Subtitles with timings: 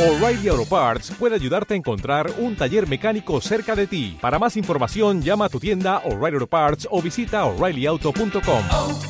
[0.00, 4.16] O'Reilly Auto Parts puede ayudarte a encontrar un taller mecánico cerca de ti.
[4.18, 8.64] Para más información, llama a tu tienda O'Reilly Auto Parts o visita oreillyauto.com.
[8.70, 9.00] oh,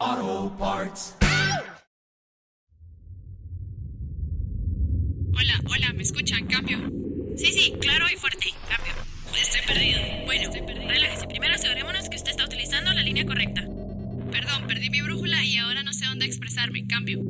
[0.00, 1.14] oh, Parts.
[5.34, 6.46] Hola, hola, ¿me escuchan?
[6.46, 6.78] Cambio.
[7.36, 8.46] Sí, sí, claro y fuerte.
[8.66, 8.94] Cambio.
[9.38, 10.00] Estoy perdido.
[10.24, 10.50] Bueno,
[10.88, 11.26] relájese.
[11.26, 13.66] Primero asegurémonos que usted está utilizando la línea correcta.
[14.30, 16.86] Perdón, perdí mi brújula y ahora no sé expresarme.
[16.86, 17.20] Cambio.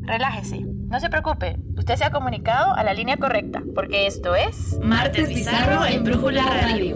[0.00, 4.78] Relájese, no se preocupe, usted se ha comunicado a la línea correcta, porque esto es...
[4.82, 6.94] Martes Bizarro en Brújula Radio.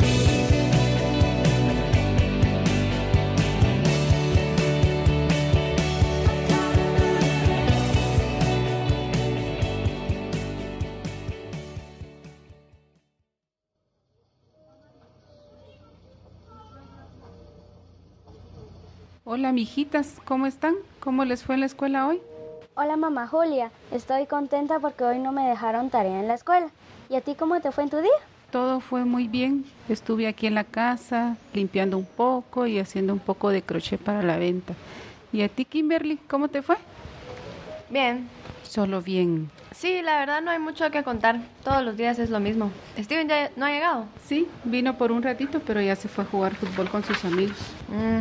[19.34, 20.74] Hola, mijitas, ¿cómo están?
[21.00, 22.20] ¿Cómo les fue en la escuela hoy?
[22.74, 26.68] Hola mamá Julia, estoy contenta porque hoy no me dejaron tarea en la escuela.
[27.08, 28.12] ¿Y a ti cómo te fue en tu día?
[28.50, 29.64] Todo fue muy bien.
[29.88, 34.22] Estuve aquí en la casa limpiando un poco y haciendo un poco de crochet para
[34.22, 34.74] la venta.
[35.32, 36.76] ¿Y a ti, Kimberly, cómo te fue?
[37.88, 38.28] Bien.
[38.64, 39.50] Solo bien.
[39.74, 41.40] Sí, la verdad no hay mucho que contar.
[41.64, 42.70] Todos los días es lo mismo.
[42.98, 44.04] Steven ya no ha llegado.
[44.26, 47.56] Sí, vino por un ratito, pero ya se fue a jugar fútbol con sus amigos.
[47.88, 48.20] Mm,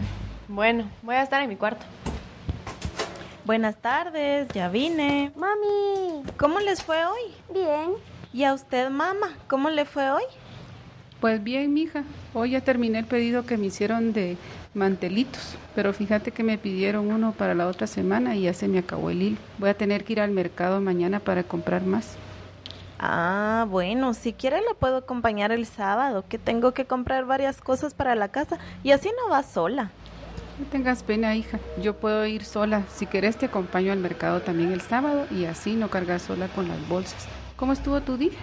[0.51, 1.85] bueno, voy a estar en mi cuarto.
[3.45, 5.31] Buenas tardes, ya vine.
[5.35, 7.33] Mami, ¿Cómo les fue hoy?
[7.53, 7.93] bien.
[8.33, 9.29] ¿Y a usted, mamá?
[9.47, 10.23] ¿Cómo le fue hoy?
[11.19, 12.03] Pues bien, mija.
[12.33, 14.37] Hoy ya terminé el pedido que me hicieron de
[14.73, 18.79] mantelitos, pero fíjate que me pidieron uno para la otra semana y ya se me
[18.79, 19.37] acabó el hilo.
[19.57, 22.15] Voy a tener que ir al mercado mañana para comprar más.
[22.99, 27.93] Ah, bueno, si quiere le puedo acompañar el sábado, que tengo que comprar varias cosas
[27.93, 29.91] para la casa y así no va sola.
[30.61, 31.59] No tengas pena, hija.
[31.81, 32.83] Yo puedo ir sola.
[32.93, 36.67] Si querés te acompaño al mercado también el sábado y así no cargas sola con
[36.67, 37.27] las bolsas.
[37.55, 38.37] ¿Cómo estuvo tu día?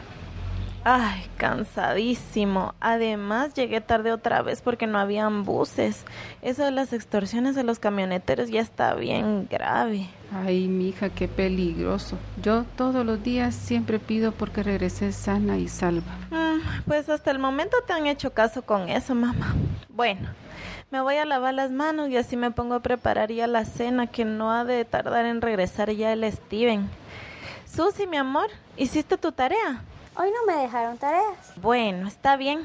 [0.82, 2.74] Ay, cansadísimo.
[2.80, 6.04] Además, llegué tarde otra vez porque no habían buses.
[6.42, 10.08] Eso de las extorsiones de los camioneteros ya está bien grave.
[10.32, 12.18] Ay, mija, qué peligroso.
[12.42, 16.18] Yo todos los días siempre pido porque regreses sana y salva.
[16.32, 19.54] Mm, pues hasta el momento te han hecho caso con eso, mamá.
[19.88, 20.28] Bueno,
[20.90, 24.06] me voy a lavar las manos y así me pongo a preparar ya la cena
[24.06, 26.88] que no ha de tardar en regresar ya el Steven.
[27.66, 29.82] Susi, mi amor, ¿hiciste tu tarea?
[30.16, 31.52] Hoy no me dejaron tareas.
[31.56, 32.62] Bueno, está bien.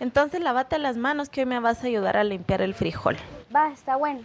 [0.00, 3.16] Entonces lávate las manos que hoy me vas a ayudar a limpiar el frijol.
[3.54, 4.20] Va, está bueno.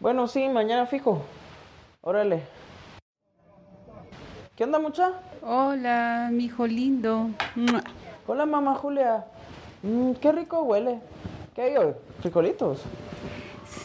[0.00, 1.22] Bueno, sí, mañana fijo.
[2.00, 2.42] Órale.
[4.56, 5.12] ¿Qué onda, mucha?
[5.42, 7.30] Hola, mi hijo lindo.
[8.26, 9.24] Hola, mamá Julia.
[9.82, 11.00] Mm, qué rico huele.
[11.54, 11.92] ¿Qué hay hoy?
[12.20, 12.82] ¿Frijolitos?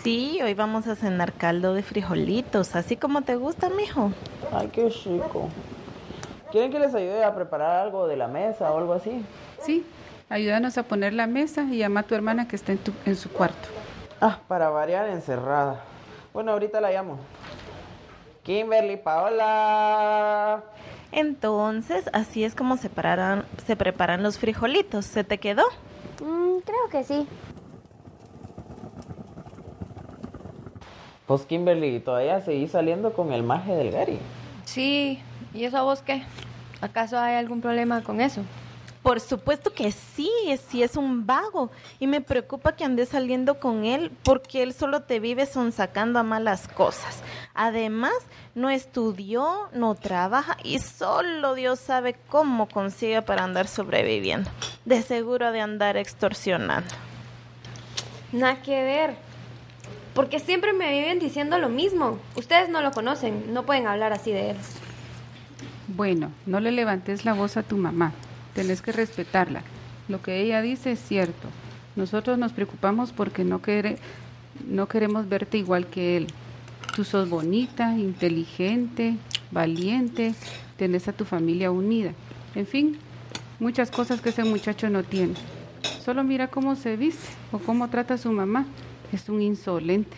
[0.03, 4.11] Sí, hoy vamos a cenar caldo de frijolitos, así como te gusta, mijo.
[4.51, 5.49] Ay, qué rico.
[6.51, 9.23] ¿Quieren que les ayude a preparar algo de la mesa o algo así?
[9.61, 9.85] Sí,
[10.29, 13.15] ayúdanos a poner la mesa y llama a tu hermana que está en, tu- en
[13.15, 13.67] su cuarto.
[14.21, 15.81] Ah, para variar encerrada.
[16.33, 17.17] Bueno, ahorita la llamo.
[18.43, 20.63] Kimberly, Paola.
[21.11, 25.05] Entonces, así es como se preparan los frijolitos.
[25.05, 25.63] ¿Se te quedó?
[26.21, 27.27] Mm, creo que sí.
[31.27, 34.17] Pues Kimberly, todavía seguís saliendo con el maje del Gary.
[34.65, 35.21] Sí,
[35.53, 36.23] ¿y eso a vos qué?
[36.79, 38.41] ¿Acaso hay algún problema con eso?
[39.03, 41.71] Por supuesto que sí, es- sí es un vago.
[41.99, 46.23] Y me preocupa que andes saliendo con él porque él solo te vive sonsacando a
[46.23, 47.21] malas cosas.
[47.53, 48.13] Además,
[48.53, 54.49] no estudió, no trabaja y solo Dios sabe cómo consigue para andar sobreviviendo.
[54.83, 56.89] De seguro de andar extorsionando.
[58.33, 59.15] Nada que ver.
[60.13, 62.17] Porque siempre me viven diciendo lo mismo.
[62.35, 64.57] Ustedes no lo conocen, no pueden hablar así de él.
[65.87, 68.11] Bueno, no le levantes la voz a tu mamá.
[68.57, 69.61] Tenés que respetarla.
[70.09, 71.47] Lo que ella dice es cierto.
[71.95, 73.97] Nosotros nos preocupamos porque no, quere-
[74.67, 76.27] no queremos verte igual que él.
[76.95, 79.15] Tú sos bonita, inteligente,
[79.51, 80.33] valiente,
[80.75, 82.13] tenés a tu familia unida.
[82.55, 82.97] En fin,
[83.59, 85.35] muchas cosas que ese muchacho no tiene.
[86.03, 88.65] Solo mira cómo se viste o cómo trata a su mamá.
[89.13, 90.17] Es un insolente.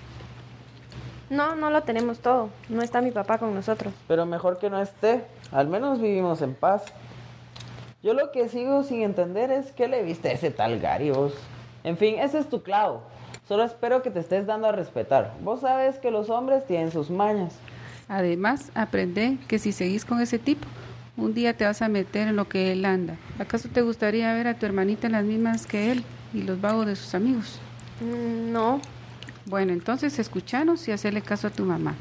[1.30, 2.50] No, no lo tenemos todo.
[2.70, 3.94] No está mi papá con nosotros.
[4.08, 5.26] Pero mejor que no esté.
[5.52, 6.84] Al menos vivimos en paz.
[8.02, 11.34] Yo lo que sigo sin entender es qué le viste a ese tal Gary vos.
[11.84, 13.02] En fin, ese es tu clavo.
[13.48, 15.34] Solo espero que te estés dando a respetar.
[15.44, 17.54] Vos sabes que los hombres tienen sus mañas.
[18.08, 20.66] Además, aprende que si seguís con ese tipo,
[21.18, 23.18] un día te vas a meter en lo que él anda.
[23.38, 26.04] ¿Acaso te gustaría ver a tu hermanita en las mismas que él
[26.34, 27.60] y los vagos de sus amigos?
[28.02, 28.80] Mm, No,
[29.46, 31.96] Bueno, entonces escuchanos y hacerle caso a tu mamá.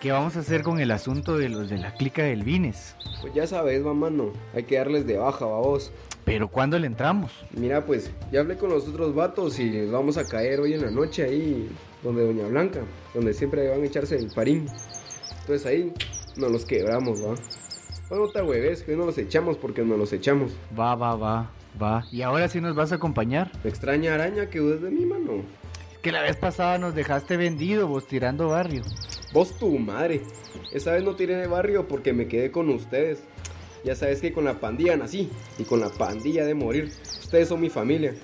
[0.00, 2.96] Qué vamos a hacer con el asunto de los de la clica del Vines?
[3.20, 4.32] Pues ya sabes, mamá, no.
[4.54, 5.92] Hay que darles de baja, vos.
[6.24, 7.32] ¿Pero cuándo le entramos?
[7.52, 10.82] Mira, pues ya hablé con los otros vatos y les vamos a caer hoy en
[10.82, 11.68] la noche ahí
[12.02, 12.80] donde Doña Blanca,
[13.14, 14.66] donde siempre van a echarse el parín.
[15.40, 15.92] Entonces ahí
[16.36, 17.34] nos los quebramos, va.
[18.08, 20.52] Bueno, no te hueves, que hoy no los echamos porque nos los echamos.
[20.78, 21.50] Va, va, va,
[21.80, 22.04] va.
[22.10, 23.52] ¿Y ahora sí nos vas a acompañar?
[23.62, 25.42] Me extraña araña que dudes de mi mano.
[26.02, 28.82] Que la vez pasada nos dejaste vendido, vos tirando barrio.
[29.32, 30.22] Vos tu madre.
[30.72, 33.22] Esa vez no tiré de barrio porque me quedé con ustedes.
[33.84, 36.92] Ya sabes que con la pandilla nací y con la pandilla de morir.
[37.20, 38.14] Ustedes son mi familia.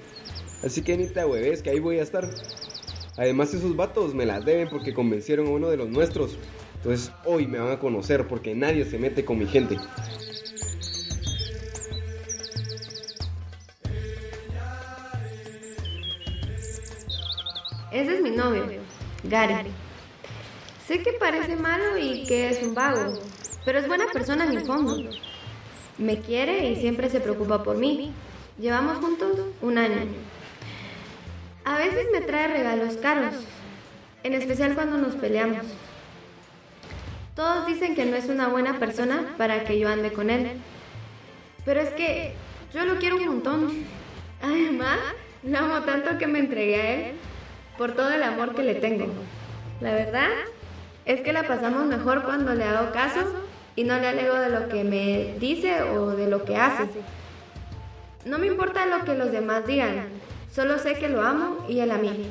[0.64, 2.28] Así que ni te hueves que ahí voy a estar.
[3.16, 6.36] Además esos vatos me las deben porque convencieron a uno de los nuestros.
[6.76, 9.76] Entonces hoy me van a conocer porque nadie se mete con mi gente.
[17.92, 18.66] Ese es mi novio,
[19.24, 19.70] Gary.
[20.86, 23.18] Sé que parece malo y que es un vago,
[23.64, 25.10] pero es buena persona en el fondo.
[25.98, 28.12] Me quiere y siempre se preocupa por mí.
[28.56, 30.06] Llevamos juntos un año.
[31.64, 33.34] A veces me trae regalos caros,
[34.22, 35.66] en especial cuando nos peleamos.
[37.34, 40.52] Todos dicen que no es una buena persona para que yo ande con él.
[41.64, 42.34] Pero es que
[42.72, 43.84] yo lo quiero un montón.
[44.40, 45.00] Además,
[45.42, 47.12] lo amo tanto que me entregué a él
[47.76, 49.06] por todo el amor que le tengo.
[49.80, 50.30] La verdad
[51.06, 53.20] es que la pasamos mejor cuando le hago caso
[53.76, 56.88] y no le alego de lo que me dice o de lo que hace.
[58.24, 60.08] No me importa lo que los demás digan,
[60.52, 62.28] solo sé que lo amo y él a mí.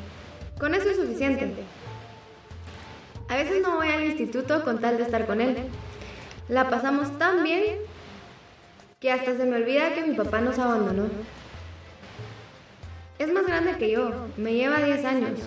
[0.60, 1.54] Con eso es suficiente.
[3.30, 5.56] A veces no voy al instituto con tal de estar con él.
[6.50, 7.78] La pasamos tan bien
[9.00, 11.08] que hasta se me olvida que mi papá nos abandonó.
[13.20, 15.40] Es más grande que yo, me lleva 10 años.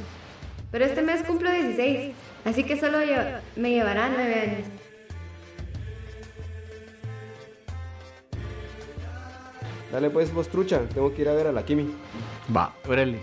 [0.71, 4.67] Pero este mes cumplo 16, así que solo lle- me llevará 9 años.
[9.93, 11.94] Dale pues vos trucha, tengo que ir a ver a la Kimi.
[12.55, 13.20] Va, órale.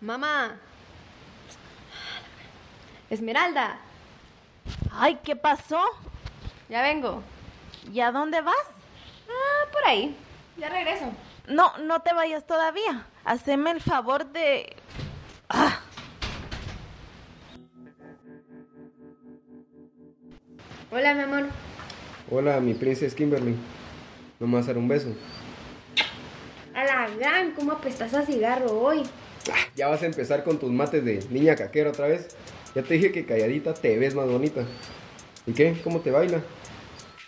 [0.00, 0.56] Mamá.
[3.10, 3.78] Esmeralda,
[4.92, 5.80] Ay, ¿qué pasó?
[6.68, 7.22] ya vengo.
[7.92, 8.54] ¿Y a dónde vas?
[9.28, 10.14] Ah, por ahí.
[10.58, 11.06] Ya regreso.
[11.48, 13.06] No, no te vayas todavía.
[13.24, 14.76] Haceme el favor de...
[15.48, 15.80] Ah,
[20.90, 21.44] Hola, mi amor.
[22.30, 23.54] Hola, mi princesa Kimberly.
[24.40, 25.08] No me vas a dar un beso.
[26.74, 29.02] A la gran, ¿cómo apestas a cigarro hoy?
[29.76, 32.36] Ya vas a empezar con tus mates de niña caquera otra vez.
[32.74, 34.62] Ya te dije que calladita te ves más bonita.
[35.46, 35.78] ¿Y qué?
[35.82, 36.40] ¿Cómo te baila?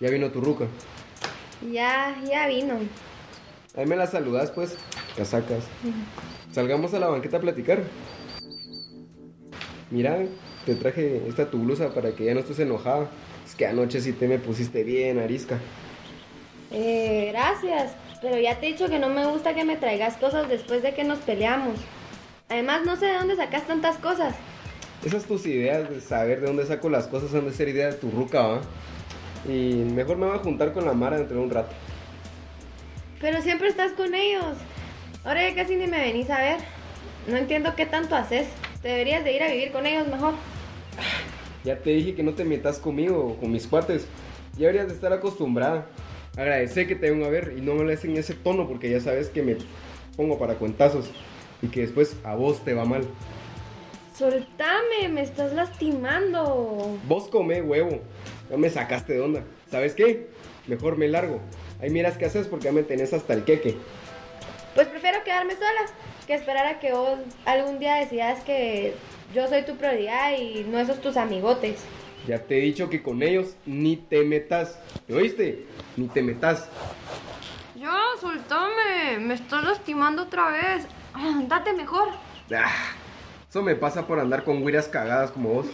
[0.00, 0.66] Ya vino tu ruca.
[1.70, 2.78] Ya, ya vino.
[3.76, 4.76] Ahí me la saludas pues,
[5.16, 5.64] casacas.
[6.50, 7.82] Salgamos a la banqueta a platicar.
[9.90, 10.18] Mira,
[10.66, 13.08] te traje esta tu blusa para que ya no estés enojada.
[13.46, 15.58] Es que anoche sí te me pusiste bien, arisca.
[16.72, 17.92] Eh, gracias.
[18.20, 20.92] Pero ya te he dicho que no me gusta que me traigas cosas después de
[20.92, 21.78] que nos peleamos.
[22.48, 24.34] Además, no sé de dónde sacas tantas cosas.
[25.04, 28.00] Esas tus ideas de saber de dónde saco las cosas han de ser ideas de
[28.00, 28.60] tu ruca, ¿va?
[29.48, 31.74] Y mejor me voy a juntar con la Mara dentro de un rato.
[33.20, 34.56] Pero siempre estás con ellos.
[35.24, 36.60] Ahora ya casi ni me venís a ver.
[37.28, 38.48] No entiendo qué tanto haces.
[38.80, 40.34] Te deberías de ir a vivir con ellos mejor.
[41.62, 44.06] Ya te dije que no te metas conmigo o con mis cuates.
[44.54, 45.86] Ya deberías de estar acostumbrada.
[46.36, 49.00] Agradecer que te vengo a ver y no me lo en ese tono porque ya
[49.00, 49.56] sabes que me
[50.16, 51.10] pongo para cuentazos
[51.60, 53.02] y que después a vos te va mal.
[54.16, 56.98] Soltame, me estás lastimando.
[57.06, 58.00] Vos come huevo.
[58.50, 59.44] Ya me sacaste de onda.
[59.70, 60.28] ¿Sabes qué?
[60.66, 61.40] Mejor me largo.
[61.82, 63.76] Ahí miras qué haces porque ya me tenés hasta el queque.
[64.74, 65.86] Pues prefiero quedarme sola
[66.26, 68.94] que esperar a que vos algún día decidas que
[69.34, 71.80] yo soy tu prioridad y no esos tus amigotes.
[72.26, 74.78] Ya te he dicho que con ellos ni te metas.
[75.08, 75.66] ¿Me oíste?
[75.96, 76.68] Ni te metas.
[77.74, 79.18] Ya, soltame.
[79.18, 80.86] Me estás lastimando otra vez.
[81.14, 82.08] Andate mejor.
[82.54, 82.92] Ah,
[83.48, 85.66] eso me pasa por andar con güiras cagadas como vos.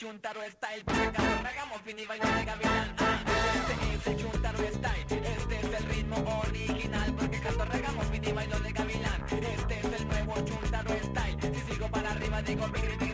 [0.00, 2.94] Chuntaro style, porque cuando regamos fin y bailo de gavilán.
[2.98, 3.22] Ah,
[3.54, 8.32] este es el chuntaro style, este es el ritmo original, porque cuando regamos fin y
[8.32, 9.26] bailo de gavilán.
[9.30, 13.09] Este es el nuevo chuntaro style, si sigo para arriba digo pigri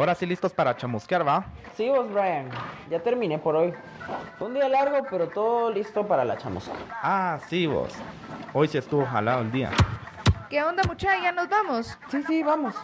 [0.00, 1.44] Ahora sí listos para chamusquear, ¿va?
[1.76, 2.48] Sí, vos, Brian.
[2.88, 3.74] Ya terminé por hoy.
[4.38, 6.72] Fue un día largo, pero todo listo para la chamusca.
[7.02, 7.92] Ah, sí, vos.
[8.54, 9.68] Hoy sí estuvo jalado el día.
[10.48, 11.22] ¿Qué onda, muchacha?
[11.22, 11.98] ¿Ya nos vamos?
[12.08, 12.74] Sí, sí, vamos.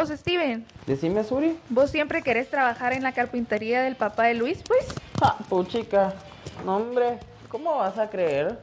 [0.00, 1.58] Vos, Steven, Decime, Suri.
[1.68, 4.86] vos siempre querés trabajar en la carpintería del papá de Luis, pues.
[5.20, 6.14] Ah, puchica.
[6.64, 7.18] No, hombre.
[7.50, 8.58] ¿Cómo vas a creer?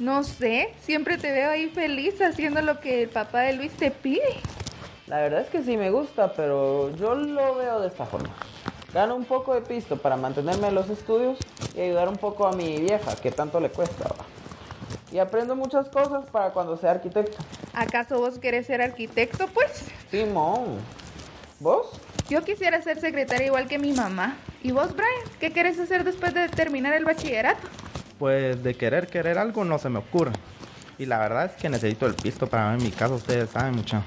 [0.00, 3.92] No sé, siempre te veo ahí feliz haciendo lo que el papá de Luis te
[3.92, 4.40] pide.
[5.06, 8.30] La verdad es que sí me gusta, pero yo lo veo de esta forma.
[8.92, 11.38] Gano un poco de pisto para mantenerme en los estudios
[11.76, 14.08] y ayudar un poco a mi vieja, que tanto le cuesta.
[14.08, 14.31] ¿va?
[15.12, 17.36] Y aprendo muchas cosas para cuando sea arquitecto.
[17.74, 19.84] ¿Acaso vos querés ser arquitecto, pues?
[20.10, 20.78] Simón.
[21.60, 22.00] ¿Vos?
[22.30, 24.36] Yo quisiera ser secretaria igual que mi mamá.
[24.62, 25.38] ¿Y vos, Brian?
[25.38, 27.68] ¿Qué querés hacer después de terminar el bachillerato?
[28.18, 30.32] Pues de querer querer algo no se me ocurre.
[30.98, 34.02] Y la verdad es que necesito el pisto para ver mi casa, ustedes saben mucho.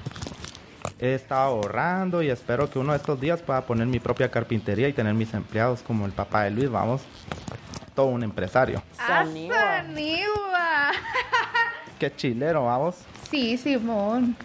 [0.98, 4.88] He estado ahorrando y espero que uno de estos días pueda poner mi propia carpintería
[4.88, 7.02] y tener mis empleados como el papá de Luis, vamos.
[7.96, 8.82] Todo un empresario.
[8.94, 9.82] ¡Saniwa!
[11.98, 12.96] Qué chilero, vamos.
[13.30, 14.36] Sí, Simón.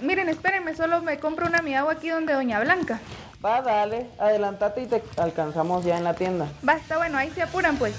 [0.00, 2.98] Miren, espérenme, solo me compro una mi agua aquí donde Doña Blanca.
[3.44, 4.08] Va, dale.
[4.18, 6.48] Adelantate y te alcanzamos ya en la tienda.
[6.62, 7.94] Basta, bueno, ahí se apuran, pues.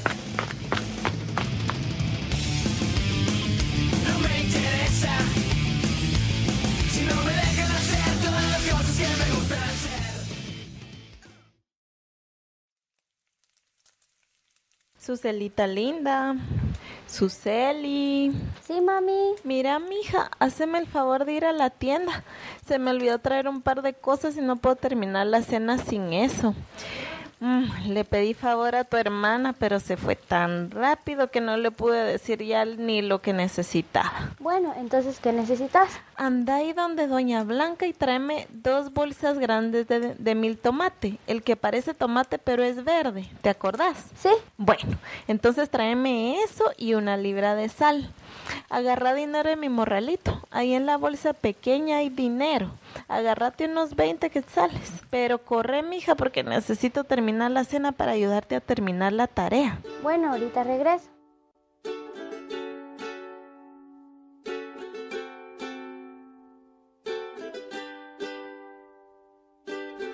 [15.05, 16.35] Sucelita linda.
[17.05, 18.33] Suseli.
[18.65, 19.35] Sí, mami.
[19.43, 22.23] Mira, mija, haceme el favor de ir a la tienda.
[22.67, 26.11] Se me olvidó traer un par de cosas y no puedo terminar la cena sin
[26.11, 26.55] eso.
[27.39, 31.69] Mm, le pedí favor a tu hermana, pero se fue tan rápido que no le
[31.71, 34.31] pude decir ya ni lo que necesitaba.
[34.39, 35.89] Bueno, entonces, ¿qué necesitas?
[36.15, 41.17] Anda ahí donde Doña Blanca y tráeme dos bolsas grandes de, de mil tomate.
[41.27, 43.29] El que parece tomate pero es verde.
[43.41, 44.05] ¿Te acordás?
[44.17, 44.29] Sí.
[44.57, 48.09] Bueno, entonces tráeme eso y una libra de sal.
[48.69, 50.41] Agarra dinero en mi morralito.
[50.51, 52.71] Ahí en la bolsa pequeña hay dinero.
[53.07, 54.91] Agárrate unos 20 quetzales.
[55.09, 59.79] Pero corre, mija, porque necesito terminar la cena para ayudarte a terminar la tarea.
[60.01, 61.09] Bueno, ahorita regreso.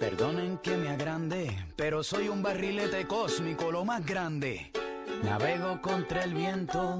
[0.02, 4.72] Perdonen que me agrande, pero soy un barrilete cósmico, lo más grande.
[5.24, 7.00] Navego contra el viento,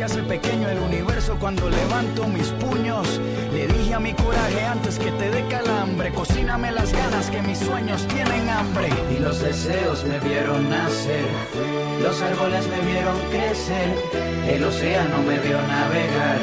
[0.00, 3.20] Se hace pequeño el universo cuando levanto mis puños.
[3.52, 6.10] Le dije a mi coraje antes que te dé calambre.
[6.14, 8.88] Cocíname las ganas que mis sueños tienen hambre.
[9.14, 11.26] Y los deseos me vieron nacer.
[12.02, 13.92] Los árboles me vieron crecer.
[14.48, 16.38] El océano me vio navegar.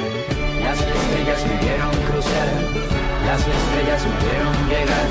[0.61, 2.53] Las estrellas me vieron cruzar.
[3.25, 5.07] Las estrellas me vieron llegar.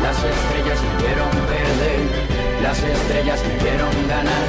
[0.00, 2.62] Las estrellas me vieron perder.
[2.62, 4.46] Las estrellas me vieron ganar.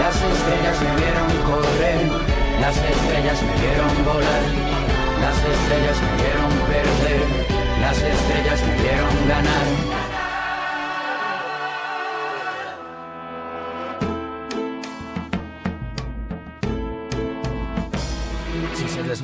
[0.00, 2.39] Las estrellas me vieron correr.
[2.60, 4.42] Las estrellas me vieron volar.
[5.20, 7.80] Las estrellas me vieron perder.
[7.80, 9.99] Las estrellas me vieron ganar.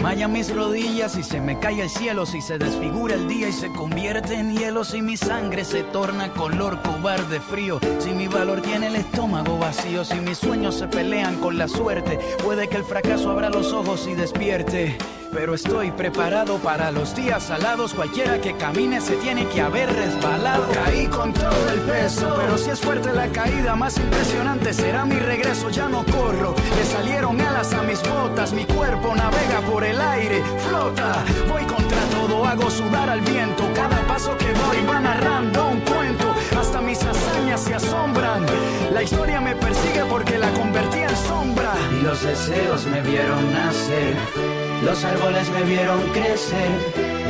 [0.07, 3.53] Desmayan mis rodillas y se me cae el cielo, si se desfigura el día y
[3.53, 8.62] se convierte en hielo, si mi sangre se torna color cobarde frío, si mi valor
[8.62, 12.85] tiene el estómago vacío, si mis sueños se pelean con la suerte, puede que el
[12.85, 14.97] fracaso abra los ojos y despierte.
[15.37, 17.92] Pero estoy preparado para los días salados.
[17.92, 20.66] Cualquiera que camine se tiene que haber resbalado.
[20.72, 25.18] Caí con todo el peso, pero si es fuerte la caída, más impresionante será mi
[25.18, 25.68] regreso.
[25.68, 28.55] Ya no corro, le salieron alas a mis botas.
[28.55, 31.22] Mi cuerpo navega por el aire, flota.
[31.51, 33.62] Voy contra todo, hago sudar al viento.
[33.75, 36.35] Cada paso que doy va narrando un cuento.
[36.59, 38.46] Hasta mis hazañas se asombran.
[38.90, 41.75] La historia me persigue porque la convertí en sombra.
[41.92, 44.66] Y los deseos me vieron nacer.
[44.85, 46.71] Los árboles me vieron crecer,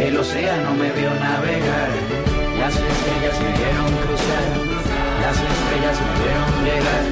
[0.01, 1.91] el océano me vio navegar,
[2.59, 4.49] las estrellas me vieron cruzar,
[5.23, 7.05] las estrellas me vieron llegar,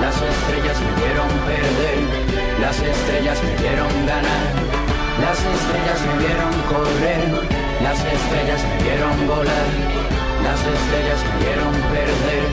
[0.00, 1.98] las estrellas me vieron perder,
[2.60, 4.46] las estrellas me vieron ganar,
[5.20, 7.24] las estrellas me vieron correr,
[7.82, 9.68] las estrellas me vieron volar,
[10.46, 12.44] las estrellas me vieron perder,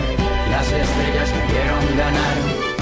[0.52, 2.73] las estrellas me vieron ganar.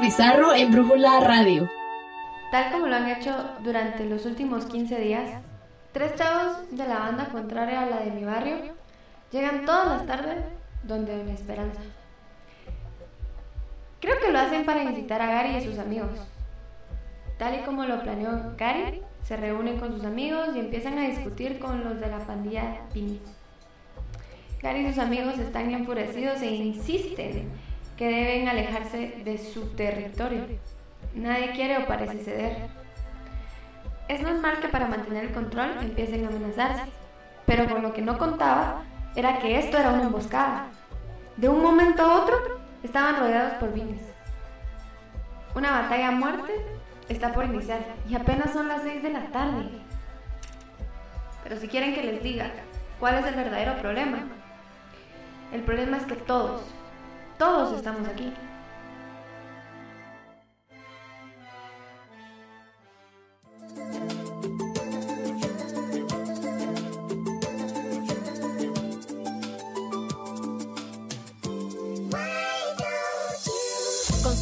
[0.00, 1.68] Bizarro en Brújula Radio.
[2.50, 5.30] Tal como lo han hecho durante los últimos 15 días,
[5.92, 8.56] tres chavos de la banda contraria a la de mi barrio
[9.30, 10.42] llegan todas las tardes
[10.84, 11.82] donde Doña Esperanza.
[14.00, 16.18] Creo que lo hacen para incitar a Gary y a sus amigos.
[17.38, 21.58] Tal y como lo planeó Gary, se reúnen con sus amigos y empiezan a discutir
[21.58, 23.20] con los de la pandilla Pinis.
[24.62, 27.50] Gary y sus amigos están enfurecidos e insisten
[28.00, 30.46] que deben alejarse de su territorio.
[31.14, 32.56] Nadie quiere o parece ceder.
[34.08, 36.84] Es normal que para mantener el control empiecen a amenazarse,
[37.44, 38.84] pero con lo que no contaba
[39.14, 40.68] era que esto era una emboscada.
[41.36, 42.38] De un momento a otro,
[42.82, 44.00] estaban rodeados por vines.
[45.54, 46.54] Una batalla a muerte
[47.10, 49.68] está por iniciar y apenas son las 6 de la tarde.
[51.42, 52.50] Pero si quieren que les diga
[52.98, 54.20] cuál es el verdadero problema,
[55.52, 56.62] el problema es que todos,
[57.40, 58.34] todos estamos aquí.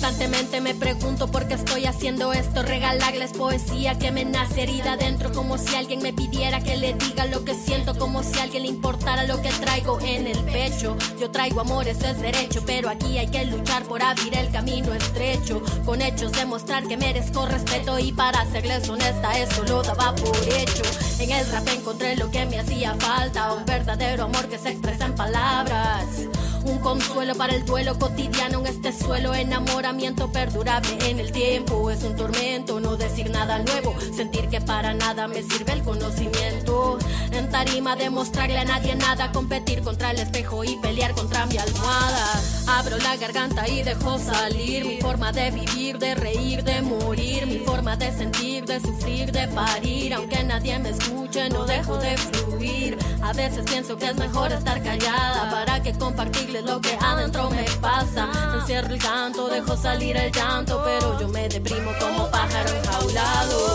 [0.00, 5.32] Constantemente me pregunto por qué estoy haciendo esto, regalarles poesía que me nace herida adentro,
[5.32, 8.62] como si alguien me pidiera que le diga lo que siento, como si a alguien
[8.62, 10.96] le importara lo que traigo en el pecho.
[11.18, 14.94] Yo traigo amor, eso es derecho, pero aquí hay que luchar por abrir el camino
[14.94, 20.36] estrecho, con hechos demostrar que merezco respeto y para serles honesta eso lo daba por
[20.36, 20.84] hecho.
[21.18, 25.06] En el rap encontré lo que me hacía falta, un verdadero amor que se expresa
[25.06, 26.27] en palabras.
[26.68, 31.90] Un consuelo para el duelo cotidiano en este suelo, enamoramiento perdurable en el tiempo.
[31.90, 36.98] Es un tormento no decir nada nuevo, sentir que para nada me sirve el conocimiento.
[37.32, 42.57] En tarima demostrarle a nadie nada, competir contra el espejo y pelear contra mi almohada.
[42.68, 47.60] Abro la garganta y dejo salir mi forma de vivir, de reír, de morir, mi
[47.60, 50.12] forma de sentir, de sufrir, de parir.
[50.12, 52.98] Aunque nadie me escuche, no dejo de fluir.
[53.22, 57.64] A veces pienso que es mejor estar callada para que compartirles lo que adentro me
[57.80, 58.28] pasa.
[58.60, 63.67] Encierro el canto, dejo salir el llanto, pero yo me deprimo como pájaro enjaulado.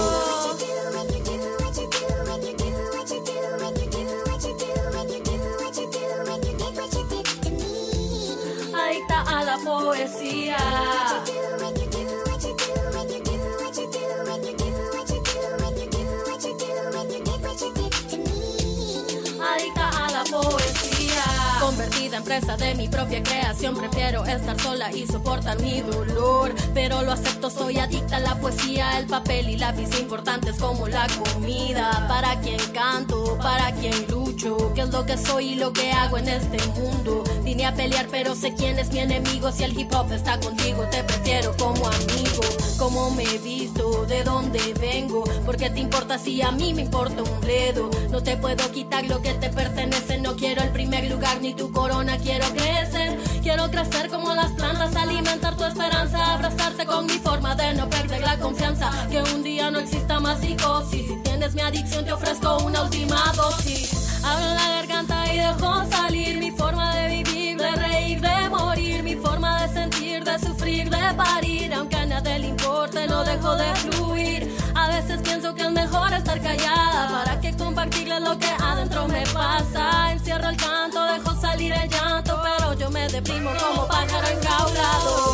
[22.23, 26.55] De mi propia creación, prefiero estar sola y soportar mi dolor.
[26.73, 31.05] Pero lo acepto, soy adicta a la poesía, el papel y lápiz importantes como la
[31.07, 32.07] comida.
[32.07, 36.17] Para quien canto, para quien lucho, qué es lo que soy y lo que hago
[36.17, 37.25] en este mundo.
[37.43, 39.51] Vine a pelear, pero sé quién es mi enemigo.
[39.51, 42.41] Si el hip hop está contigo, te prefiero como amigo.
[42.77, 43.37] Cómo me he
[43.73, 45.23] de dónde vengo.
[45.45, 47.89] Porque te importa si a mí me importa un bledo.
[48.11, 50.17] No te puedo quitar lo que te pertenece.
[50.19, 52.17] No quiero el primer lugar ni tu corona.
[52.17, 54.95] Quiero crecer, quiero crecer como las plantas.
[54.95, 58.91] Alimentar tu esperanza, abrazarte con mi forma de no perder la confianza.
[59.09, 61.07] Que un día no exista más psicosis.
[61.07, 64.21] Si tienes mi adicción, te ofrezco una última dosis.
[64.23, 67.42] Abro la garganta y dejo salir mi forma de vivir,
[67.75, 72.39] de reír, de morir, mi forma de sentir, de sufrir, de parir, aunque a nadie
[72.39, 74.55] le importe, no dejo de fluir.
[74.75, 79.23] A veces pienso que es mejor estar callada para que compartirles lo que adentro me
[79.27, 80.11] pasa.
[80.11, 85.32] Encierro el canto, dejo salir el llanto, pero yo me deprimo como pájaro enjaulado.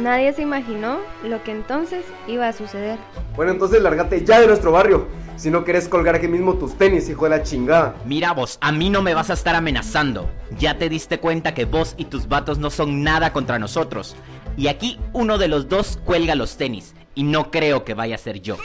[0.00, 2.98] Nadie se imaginó lo que entonces iba a suceder.
[3.36, 5.06] Bueno, entonces lárgate ya de nuestro barrio.
[5.36, 7.94] Si no quieres colgar aquí mismo tus tenis, hijo de la chingada.
[8.06, 10.30] Mira vos, a mí no me vas a estar amenazando.
[10.58, 14.16] Ya te diste cuenta que vos y tus vatos no son nada contra nosotros.
[14.56, 16.94] Y aquí uno de los dos cuelga los tenis.
[17.14, 18.56] Y no creo que vaya a ser yo.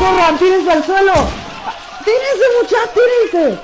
[0.00, 0.38] Corran!
[0.38, 1.12] ¡Tírense al suelo!
[2.04, 2.94] ¡Tírense, muchachos!
[2.94, 3.60] ¡Tírense!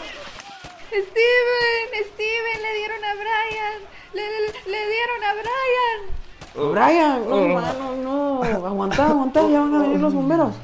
[0.88, 3.78] Steven, Steven, le dieron a Brian.
[4.14, 6.70] Le, le- le dieron a Brian.
[6.72, 8.42] Brian, no, mano, no.
[8.42, 10.54] Aguanta, aguanta, ya van a venir los bomberos.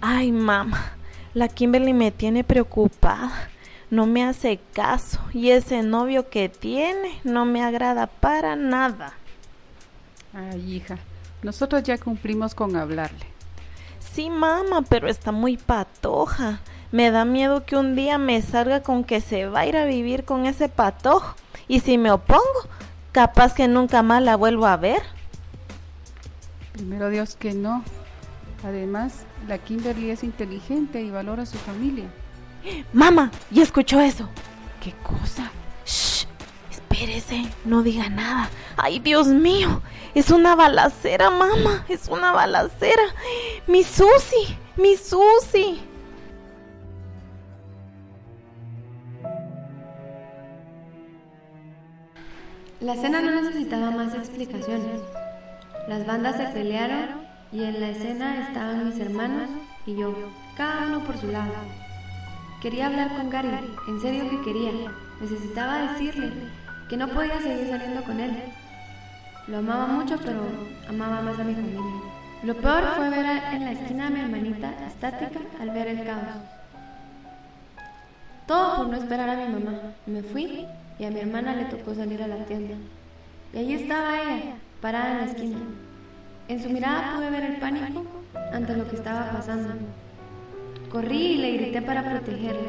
[0.00, 0.92] Ay, mamá,
[1.34, 3.48] la Kimberly me tiene preocupada.
[3.90, 9.14] No me hace caso y ese novio que tiene no me agrada para nada.
[10.32, 10.98] Ay, hija,
[11.42, 13.26] nosotros ya cumplimos con hablarle.
[14.12, 16.60] Sí, mamá, pero está muy patoja.
[16.92, 19.84] Me da miedo que un día me salga con que se va a ir a
[19.84, 21.36] vivir con ese patojo.
[21.68, 22.42] Y si me opongo,
[23.12, 25.02] capaz que nunca más la vuelvo a ver.
[26.72, 27.84] Primero Dios que no.
[28.64, 32.06] Además, la Kimberly es inteligente y valora a su familia.
[32.92, 34.28] Mamá, ¿ya escuchó eso?
[34.82, 35.50] ¿Qué cosa?
[37.64, 38.50] No diga nada.
[38.76, 39.80] Ay, Dios mío,
[40.14, 43.02] es una balacera, mamá, es una balacera.
[43.66, 45.80] Mi Susi, mi Susi.
[52.80, 55.00] La escena no necesitaba más explicaciones.
[55.88, 59.48] Las bandas se pelearon y en la escena estaban mis hermanos
[59.86, 60.14] y yo,
[60.56, 61.52] cada uno por su lado.
[62.60, 63.48] Quería hablar con Gary,
[63.88, 64.72] en serio que quería.
[65.20, 66.32] Necesitaba decirle
[66.90, 68.32] que no podía seguir saliendo con él.
[69.46, 70.42] Lo amaba mucho, pero
[70.88, 71.80] amaba más a mi familia.
[72.42, 76.42] Lo peor fue ver en la esquina a mi hermanita estática al ver el caos.
[78.48, 79.78] Todo por no esperar a mi mamá.
[80.06, 80.66] Me fui
[80.98, 82.74] y a mi hermana le tocó salir a la tienda.
[83.52, 85.58] Y allí estaba ella, parada en la esquina.
[86.48, 88.04] En su mirada pude ver el pánico
[88.52, 89.74] ante lo que estaba pasando.
[90.90, 92.68] Corrí y le grité para protegerla.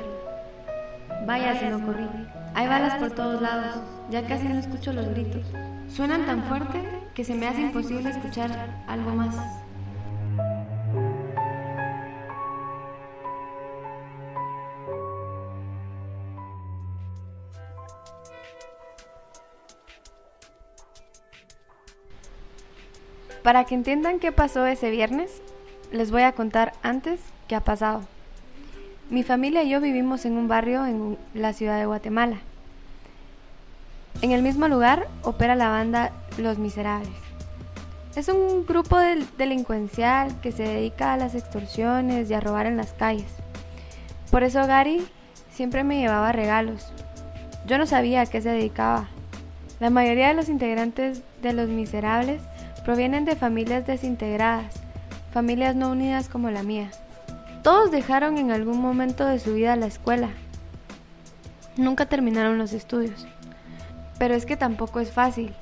[1.26, 2.06] Vaya si no corrí.
[2.54, 3.82] Hay balas por todos lados.
[4.10, 5.46] Ya casi no escucho los gritos.
[5.88, 6.82] Suenan tan fuerte
[7.14, 9.36] que se me hace imposible escuchar algo más.
[23.44, 25.42] Para que entiendan qué pasó ese viernes,
[25.92, 28.02] les voy a contar antes qué ha pasado.
[29.12, 32.38] Mi familia y yo vivimos en un barrio en la ciudad de Guatemala.
[34.22, 37.10] En el mismo lugar opera la banda Los Miserables.
[38.16, 42.78] Es un grupo del- delincuencial que se dedica a las extorsiones y a robar en
[42.78, 43.30] las calles.
[44.32, 45.06] Por eso Gary
[45.54, 46.92] siempre me llevaba regalos.
[47.68, 49.10] Yo no sabía a qué se dedicaba.
[49.82, 52.42] La mayoría de los integrantes de Los Miserables
[52.86, 54.74] provienen de familias desintegradas,
[55.34, 56.92] familias no unidas como la mía.
[57.64, 60.30] Todos dejaron en algún momento de su vida la escuela.
[61.78, 63.28] Nunca terminaron los estudios.
[64.18, 65.54] Pero es que tampoco es fácil.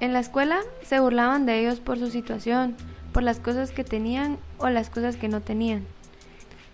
[0.00, 2.76] En la escuela se burlaban de ellos por su situación,
[3.12, 5.86] por las cosas que tenían o las cosas que no tenían.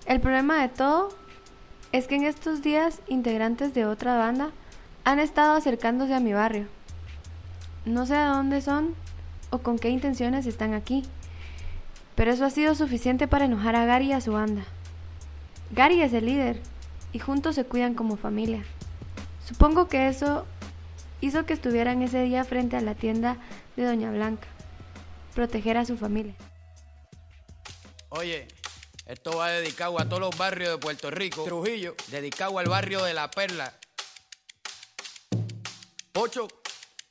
[0.07, 1.11] El problema de todo
[1.93, 4.53] es que en estos días integrantes de otra banda
[5.05, 6.67] han estado acercándose a mi barrio.
[7.85, 8.95] No sé de dónde son
[9.51, 11.05] o con qué intenciones están aquí,
[12.19, 14.65] pero eso ha sido suficiente para enojar a Gary y a su banda.
[15.71, 16.61] Gary es el líder
[17.13, 18.65] y juntos se cuidan como familia.
[19.47, 20.45] Supongo que eso
[21.21, 23.37] hizo que estuvieran ese día frente a la tienda
[23.77, 24.49] de Doña Blanca,
[25.33, 26.35] proteger a su familia.
[28.09, 28.49] Oye,
[29.07, 31.45] esto va dedicado a todos los barrios de Puerto Rico.
[31.45, 33.75] Trujillo, dedicado al barrio de La Perla.
[36.15, 36.49] Ocho,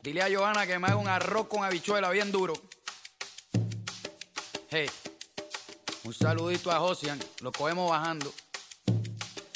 [0.04, 2.66] dile a Johanna que me haga un arroz con habichuela bien duro.
[4.69, 4.89] Hey,
[6.03, 8.34] un saludito a Josian, lo cogemos bajando.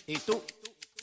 [0.08, 0.42] ¿Y tú?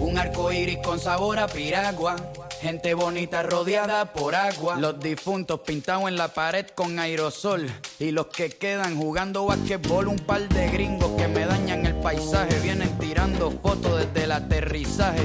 [0.00, 2.16] Un arco iris con sabor a piragua.
[2.60, 4.76] Gente bonita rodeada por agua.
[4.76, 7.70] Los difuntos pintados en la pared con aerosol.
[7.98, 10.08] Y los que quedan jugando basquetbol.
[10.08, 12.58] Un par de gringos que me dañan el paisaje.
[12.60, 15.24] Vienen tirando fotos desde el aterrizaje.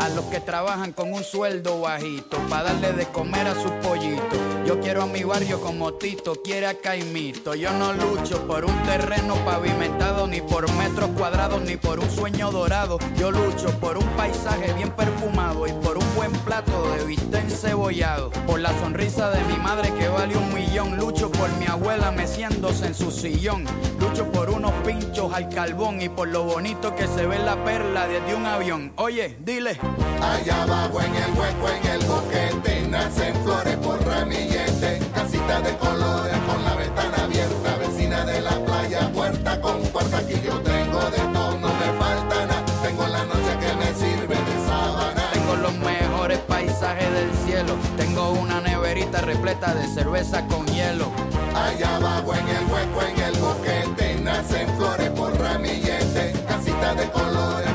[0.00, 4.38] a los que trabajan con un sueldo bajito, para darle de comer a sus pollitos.
[4.66, 7.54] Yo quiero a mi barrio como Tito quiere a Caimito.
[7.54, 12.50] Yo no lucho por un terreno pavimentado, ni por metros cuadrados, ni por un sueño
[12.50, 12.98] dorado.
[13.18, 18.30] Yo lucho por un paisaje bien perfumado y por un buen plato de bistec encebollado.
[18.46, 20.96] Por la sonrisa de mi madre que vale un millón.
[20.96, 23.64] Lucho por mi abuela meciéndose en su sillón.
[23.98, 28.06] Lucho por unos pinchos al carbón y por lo bonito que se ve la perla
[28.06, 28.92] desde un avión.
[28.96, 29.78] Oye, dile.
[30.22, 36.36] Allá abajo en el hueco, en el boquete, nacen flores por ramillete, casita de colores
[36.46, 41.18] con la ventana abierta, vecina de la playa, puerta con puerta, aquí yo tengo de
[41.32, 45.22] todo, no me falta nada, tengo la noche que me sirve de sábana.
[45.32, 47.74] Tengo los mejores paisajes del cielo.
[47.96, 51.10] Tengo una neverita repleta de cerveza con hielo.
[51.54, 57.69] Allá abajo en el hueco, en el boquete, nacen flores por ramillete, casita de colores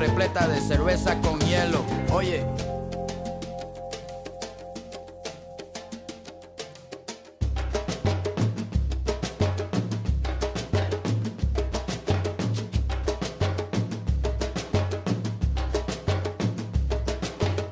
[0.00, 1.84] repleta de cerveza con hielo.
[2.10, 2.42] Oye.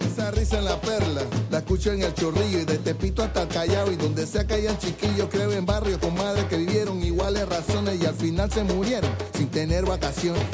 [0.07, 3.49] Esa risa en la perla, la escucho en el chorrillo y de Tepito hasta el
[3.49, 7.49] Callao y donde sea que hayan chiquillos, creo en barrios con madres que vivieron iguales
[7.49, 10.45] razones y al final se murieron sin tener vacaciones.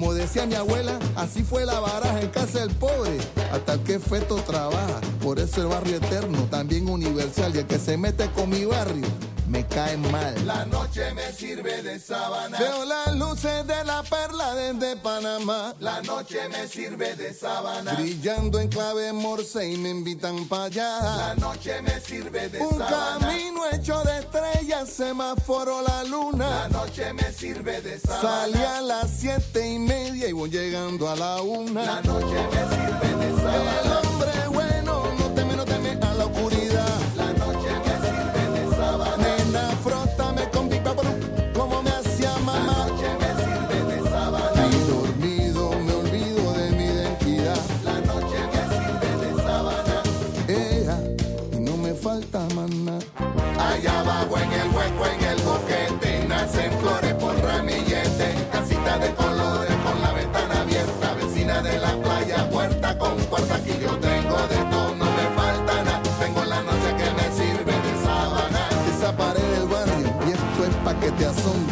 [0.00, 3.18] Como decía mi abuela, así fue la baraja en casa del pobre,
[3.52, 4.98] hasta el que feto trabaja.
[5.22, 9.06] Por eso el barrio eterno, también universal y el que se mete con mi barrio.
[9.50, 10.46] Me cae mal.
[10.46, 12.56] La noche me sirve de sábana.
[12.56, 15.74] Veo las luces de la perla desde Panamá.
[15.80, 17.94] La noche me sirve de sábana.
[17.94, 21.00] Brillando en clave morse y me invitan para allá.
[21.00, 26.48] La noche me sirve de Un camino hecho de estrellas, semáforo la luna.
[26.48, 28.22] La noche me sirve de sábana.
[28.22, 31.84] Salí a las siete y media y voy llegando a la una.
[31.84, 33.80] La noche me sirve de sábana.
[33.82, 36.69] El hombre bueno no teme, no teme a la oscuridad.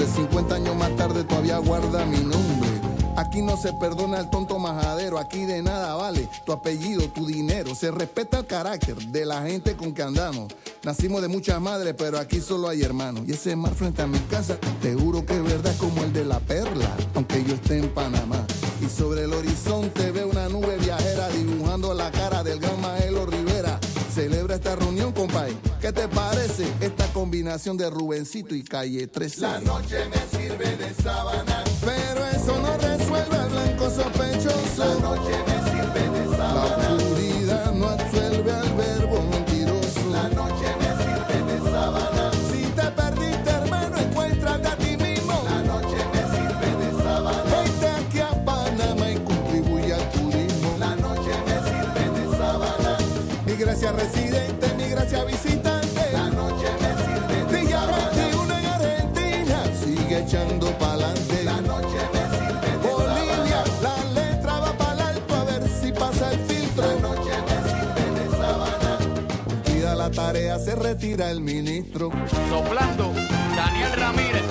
[0.09, 2.69] 50 años más tarde todavía guarda mi nombre.
[3.19, 7.75] Aquí no se perdona el tonto majadero, aquí de nada vale tu apellido, tu dinero.
[7.75, 10.55] Se respeta el carácter de la gente con que andamos.
[10.85, 13.25] Nacimos de muchas madres, pero aquí solo hay hermanos.
[13.27, 16.25] Y ese mar frente a mi casa, te juro que es verdad como el de
[16.25, 18.47] la perla, aunque yo esté en Panamá.
[18.81, 23.81] Y sobre el horizonte veo una nube viajera dibujando la cara del gran Maelo Rivera.
[24.15, 25.57] Celebra esta reunión, compay.
[25.81, 26.98] ¿Qué te parece esta
[27.29, 29.43] combinación de Rubencito y Calle 13?
[29.43, 31.63] La noche me sirve de sábana.
[31.85, 34.79] Pero eso no resuelve al blanco sospechoso.
[34.79, 37.08] La noche me sirve de sábana.
[70.69, 72.11] Se retira el ministro.
[72.51, 73.15] Soplando,
[73.57, 74.48] Daniel Ramírez.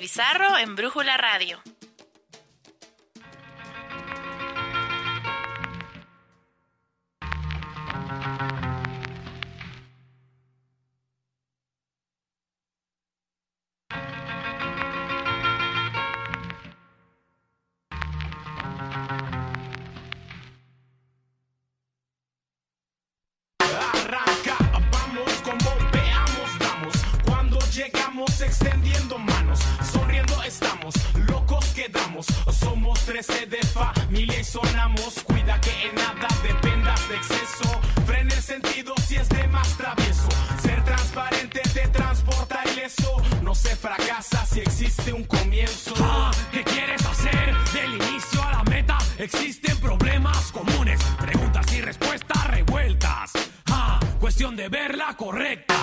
[0.00, 1.60] Bizarro en Brújula Radio.
[49.24, 53.32] Existen problemas comunes, preguntas y respuestas revueltas.
[53.70, 55.74] Ah, cuestión de verla correcta.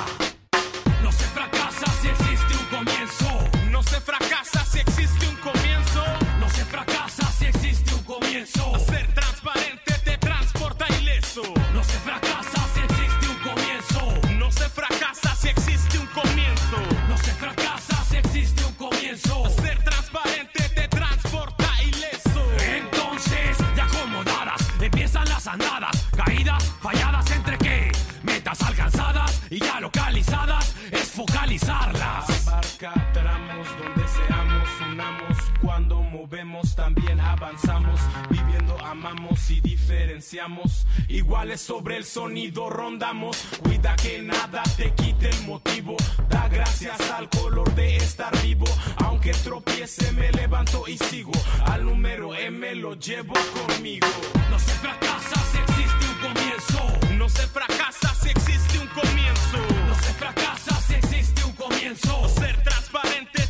[36.76, 38.00] también avanzamos,
[38.30, 40.86] viviendo amamos y diferenciamos.
[41.08, 45.96] Iguales sobre el sonido rondamos, cuida que nada te quite el motivo.
[46.30, 48.66] Da gracias al color de estar vivo,
[48.98, 51.32] aunque tropiece me levanto y sigo.
[51.66, 53.34] Al número M lo llevo
[53.68, 54.08] conmigo.
[54.50, 57.16] No se fracasa si existe un comienzo.
[57.18, 59.58] No se fracasa si existe un comienzo.
[59.88, 62.30] No se fracasa si existe un comienzo.
[62.30, 63.41] Ser transparente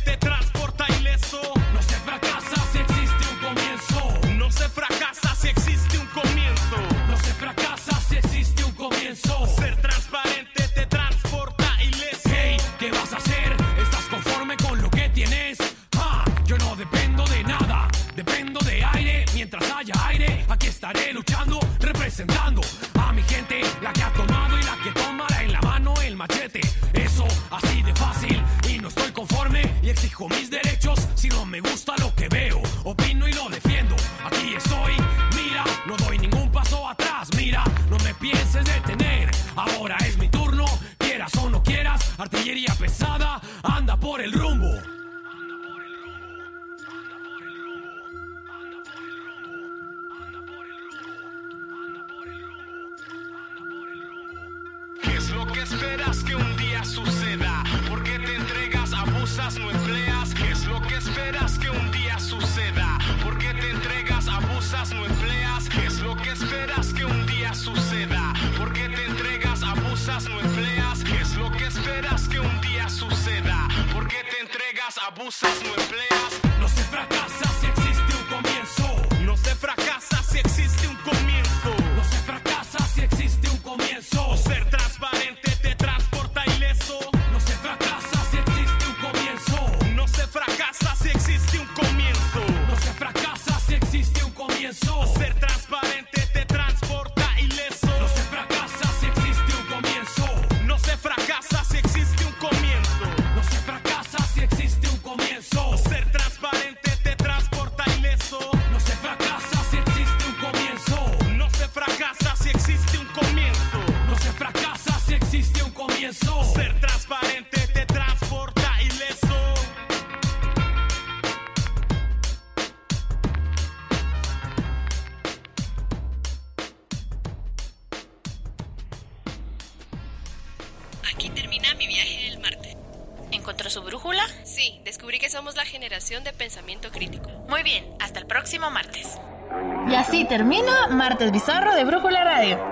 [140.32, 142.71] termina Martes Bizarro de Brújula Radio.